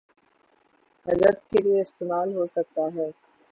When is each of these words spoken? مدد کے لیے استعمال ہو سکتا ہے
مدد 1.05 1.35
کے 1.49 1.61
لیے 1.61 1.81
استعمال 1.81 2.33
ہو 2.35 2.45
سکتا 2.55 2.83
ہے 2.95 3.07